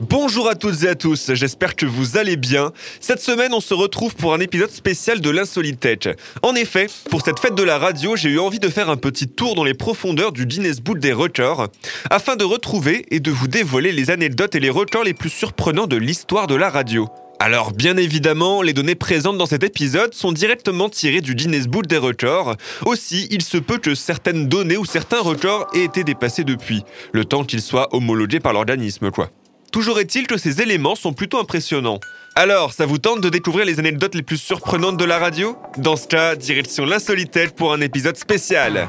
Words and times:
Bonjour 0.00 0.48
à 0.48 0.54
toutes 0.54 0.84
et 0.84 0.88
à 0.88 0.94
tous, 0.94 1.32
j'espère 1.34 1.74
que 1.74 1.84
vous 1.84 2.16
allez 2.18 2.36
bien. 2.36 2.72
Cette 3.00 3.20
semaine, 3.20 3.52
on 3.52 3.60
se 3.60 3.74
retrouve 3.74 4.14
pour 4.14 4.32
un 4.32 4.38
épisode 4.38 4.70
spécial 4.70 5.20
de 5.20 5.28
l'Insolitech. 5.28 6.10
En 6.42 6.54
effet, 6.54 6.86
pour 7.10 7.22
cette 7.22 7.40
fête 7.40 7.56
de 7.56 7.64
la 7.64 7.78
radio, 7.78 8.14
j'ai 8.14 8.28
eu 8.28 8.38
envie 8.38 8.60
de 8.60 8.68
faire 8.68 8.90
un 8.90 8.96
petit 8.96 9.26
tour 9.26 9.56
dans 9.56 9.64
les 9.64 9.74
profondeurs 9.74 10.30
du 10.30 10.46
Guinness 10.46 10.80
Book 10.80 11.00
des 11.00 11.12
records, 11.12 11.66
afin 12.10 12.36
de 12.36 12.44
retrouver 12.44 13.06
et 13.10 13.18
de 13.18 13.32
vous 13.32 13.48
dévoiler 13.48 13.90
les 13.90 14.10
anecdotes 14.10 14.54
et 14.54 14.60
les 14.60 14.70
records 14.70 15.02
les 15.02 15.14
plus 15.14 15.30
surprenants 15.30 15.88
de 15.88 15.96
l'histoire 15.96 16.46
de 16.46 16.54
la 16.54 16.70
radio. 16.70 17.08
Alors 17.40 17.72
bien 17.72 17.96
évidemment, 17.96 18.62
les 18.62 18.74
données 18.74 18.94
présentes 18.94 19.36
dans 19.36 19.46
cet 19.46 19.64
épisode 19.64 20.14
sont 20.14 20.30
directement 20.30 20.88
tirées 20.88 21.22
du 21.22 21.34
Guinness 21.34 21.66
Book 21.66 21.88
des 21.88 21.98
records. 21.98 22.54
Aussi, 22.86 23.26
il 23.32 23.42
se 23.42 23.58
peut 23.58 23.78
que 23.78 23.96
certaines 23.96 24.48
données 24.48 24.76
ou 24.76 24.84
certains 24.84 25.20
records 25.20 25.66
aient 25.74 25.84
été 25.84 26.04
dépassés 26.04 26.44
depuis, 26.44 26.84
le 27.12 27.24
temps 27.24 27.42
qu'ils 27.42 27.62
soient 27.62 27.92
homologués 27.92 28.40
par 28.40 28.52
l'organisme 28.52 29.10
quoi. 29.10 29.30
Toujours 29.72 30.00
est-il 30.00 30.26
que 30.26 30.38
ces 30.38 30.62
éléments 30.62 30.94
sont 30.94 31.12
plutôt 31.12 31.38
impressionnants. 31.38 32.00
Alors, 32.34 32.72
ça 32.72 32.86
vous 32.86 32.98
tente 32.98 33.20
de 33.20 33.28
découvrir 33.28 33.66
les 33.66 33.78
anecdotes 33.78 34.14
les 34.14 34.22
plus 34.22 34.38
surprenantes 34.38 34.96
de 34.96 35.04
la 35.04 35.18
radio? 35.18 35.56
Dans 35.76 35.96
ce 35.96 36.06
cas, 36.06 36.36
direction 36.36 36.86
l'insolitaire 36.86 37.52
pour 37.52 37.72
un 37.72 37.80
épisode 37.80 38.16
spécial. 38.16 38.88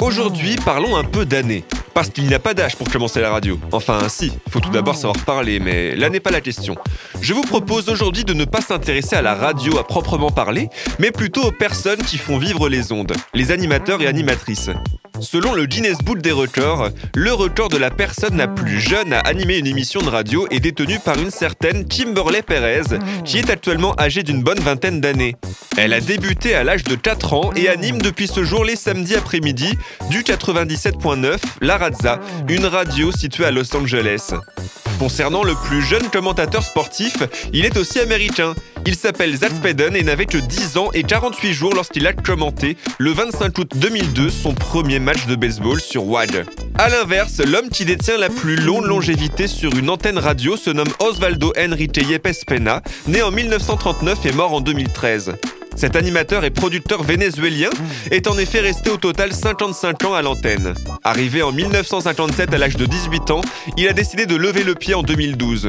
Aujourd'hui, 0.00 0.56
parlons 0.64 0.96
un 0.96 1.04
peu 1.04 1.24
d'années. 1.24 1.64
Parce 1.94 2.10
qu'il 2.10 2.26
n'y 2.26 2.34
a 2.34 2.40
pas 2.40 2.54
d'âge 2.54 2.76
pour 2.76 2.90
commencer 2.90 3.20
la 3.20 3.30
radio. 3.30 3.58
Enfin, 3.70 4.08
si, 4.08 4.32
faut 4.50 4.58
tout 4.58 4.70
d'abord 4.70 4.96
savoir 4.96 5.24
parler, 5.24 5.60
mais 5.60 5.94
là 5.94 6.10
n'est 6.10 6.20
pas 6.20 6.32
la 6.32 6.40
question. 6.40 6.74
Je 7.20 7.32
vous 7.32 7.42
propose 7.42 7.88
aujourd'hui 7.88 8.24
de 8.24 8.34
ne 8.34 8.44
pas 8.44 8.60
s'intéresser 8.60 9.14
à 9.14 9.22
la 9.22 9.34
radio 9.34 9.78
à 9.78 9.84
proprement 9.84 10.30
parler, 10.30 10.68
mais 10.98 11.12
plutôt 11.12 11.44
aux 11.44 11.52
personnes 11.52 12.02
qui 12.02 12.18
font 12.18 12.36
vivre 12.36 12.68
les 12.68 12.90
ondes, 12.90 13.14
les 13.32 13.52
animateurs 13.52 14.02
et 14.02 14.08
animatrices. 14.08 14.70
Selon 15.20 15.54
le 15.54 15.66
Guinness 15.66 15.98
Book 15.98 16.20
des 16.20 16.32
records, 16.32 16.90
le 17.14 17.32
record 17.32 17.68
de 17.68 17.76
la 17.76 17.90
personne 17.90 18.36
la 18.36 18.48
plus 18.48 18.80
jeune 18.80 19.12
à 19.12 19.20
animer 19.20 19.58
une 19.58 19.66
émission 19.66 20.02
de 20.02 20.08
radio 20.08 20.46
est 20.50 20.60
détenu 20.60 20.98
par 20.98 21.18
une 21.18 21.30
certaine 21.30 21.86
Kimberly 21.86 22.42
Perez, 22.42 22.98
qui 23.24 23.38
est 23.38 23.48
actuellement 23.48 23.94
âgée 23.98 24.24
d'une 24.24 24.42
bonne 24.42 24.58
vingtaine 24.58 25.00
d'années. 25.00 25.36
Elle 25.76 25.92
a 25.92 26.00
débuté 26.00 26.54
à 26.54 26.64
l'âge 26.64 26.84
de 26.84 26.96
4 26.96 27.32
ans 27.34 27.50
et 27.54 27.68
anime 27.68 28.02
depuis 28.02 28.26
ce 28.26 28.42
jour 28.42 28.64
les 28.64 28.76
samedis 28.76 29.14
après-midi 29.14 29.78
du 30.10 30.22
97.9 30.22 31.38
La 31.60 31.76
Razza, 31.76 32.18
une 32.48 32.66
radio 32.66 33.12
située 33.12 33.44
à 33.44 33.50
Los 33.52 33.74
Angeles. 33.76 34.32
Concernant 34.98 35.42
le 35.42 35.54
plus 35.54 35.82
jeune 35.82 36.08
commentateur 36.08 36.62
sportif, 36.62 37.16
il 37.52 37.64
est 37.64 37.76
aussi 37.76 37.98
américain. 37.98 38.54
Il 38.86 38.94
s'appelle 38.94 39.36
Zach 39.36 39.52
Spaden 39.52 39.96
et 39.96 40.02
n'avait 40.02 40.26
que 40.26 40.38
10 40.38 40.76
ans 40.76 40.90
et 40.92 41.02
48 41.02 41.52
jours 41.52 41.74
lorsqu'il 41.74 42.06
a 42.06 42.12
commenté 42.12 42.76
le 42.98 43.10
25 43.12 43.58
août 43.58 43.72
2002 43.76 44.30
son 44.30 44.54
premier 44.54 44.98
match 44.98 45.26
de 45.26 45.36
baseball 45.36 45.80
sur 45.80 46.06
WAD. 46.06 46.46
A 46.78 46.88
l'inverse, 46.88 47.40
l'homme 47.40 47.70
qui 47.70 47.84
détient 47.84 48.18
la 48.18 48.28
plus 48.28 48.56
longue 48.56 48.84
longévité 48.84 49.46
sur 49.46 49.74
une 49.76 49.90
antenne 49.90 50.18
radio 50.18 50.56
se 50.56 50.70
nomme 50.70 50.92
Osvaldo 51.00 51.52
Enrique 51.58 51.96
Yepes 51.96 52.44
Pena, 52.46 52.82
né 53.06 53.22
en 53.22 53.30
1939 53.30 54.26
et 54.26 54.32
mort 54.32 54.52
en 54.52 54.60
2013. 54.60 55.34
Cet 55.76 55.96
animateur 55.96 56.44
et 56.44 56.50
producteur 56.50 57.02
vénézuélien 57.02 57.70
est 58.10 58.28
en 58.28 58.38
effet 58.38 58.60
resté 58.60 58.90
au 58.90 58.96
total 58.96 59.32
55 59.32 60.04
ans 60.04 60.14
à 60.14 60.22
l'antenne. 60.22 60.74
Arrivé 61.02 61.42
en 61.42 61.52
1957 61.52 62.54
à 62.54 62.58
l'âge 62.58 62.76
de 62.76 62.86
18 62.86 63.30
ans, 63.30 63.40
il 63.76 63.88
a 63.88 63.92
décidé 63.92 64.26
de 64.26 64.36
lever 64.36 64.62
le 64.62 64.74
pied 64.74 64.94
en 64.94 65.02
2012. 65.02 65.68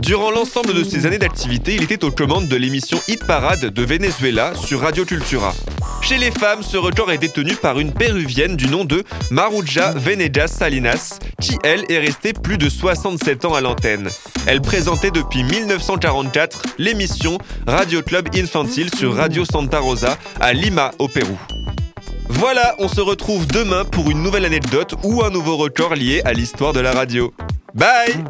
Durant 0.00 0.30
l'ensemble 0.30 0.74
de 0.74 0.82
ses 0.82 1.06
années 1.06 1.18
d'activité, 1.18 1.74
il 1.76 1.84
était 1.84 2.04
aux 2.04 2.10
commandes 2.10 2.48
de 2.48 2.56
l'émission 2.56 2.98
Hit 3.08 3.24
Parade 3.26 3.66
de 3.66 3.82
Venezuela 3.84 4.54
sur 4.54 4.80
Radio 4.80 5.04
Cultura. 5.04 5.54
Chez 6.02 6.18
les 6.18 6.32
femmes, 6.32 6.62
ce 6.62 6.76
record 6.76 7.12
est 7.12 7.18
détenu 7.18 7.54
par 7.54 7.78
une 7.78 7.92
péruvienne 7.92 8.56
du 8.56 8.66
nom 8.66 8.84
de 8.84 9.04
Maruja 9.30 9.92
Venegas 9.92 10.48
Salinas, 10.48 11.18
qui 11.40 11.56
elle 11.62 11.84
est 11.88 11.98
restée 11.98 12.32
plus 12.32 12.58
de 12.58 12.68
67 12.68 13.44
ans 13.44 13.54
à 13.54 13.60
l'antenne. 13.60 14.08
Elle 14.46 14.60
présentait 14.60 15.12
depuis 15.12 15.44
1944 15.44 16.64
l'émission 16.78 17.38
Radio 17.66 18.02
Club 18.02 18.28
Infantil 18.34 18.90
sur 18.94 19.14
Radio 19.14 19.44
Santa 19.44 19.78
Rosa 19.78 20.18
à 20.40 20.52
Lima, 20.52 20.90
au 20.98 21.06
Pérou. 21.06 21.38
Voilà, 22.28 22.74
on 22.78 22.88
se 22.88 23.00
retrouve 23.00 23.46
demain 23.46 23.84
pour 23.84 24.10
une 24.10 24.22
nouvelle 24.22 24.44
anecdote 24.44 24.94
ou 25.04 25.22
un 25.22 25.30
nouveau 25.30 25.56
record 25.56 25.94
lié 25.94 26.20
à 26.24 26.32
l'histoire 26.32 26.72
de 26.72 26.80
la 26.80 26.92
radio. 26.92 27.32
Bye 27.74 28.24